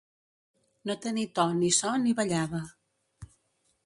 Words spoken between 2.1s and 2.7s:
ballada.